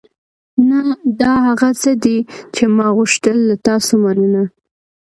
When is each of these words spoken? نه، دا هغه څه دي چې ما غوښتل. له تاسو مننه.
نه، 0.69 0.79
دا 1.19 1.33
هغه 1.47 1.69
څه 1.81 1.91
دي 2.03 2.17
چې 2.55 2.63
ما 2.75 2.87
غوښتل. 2.97 3.37
له 3.49 3.55
تاسو 3.67 3.93
مننه. 4.03 4.43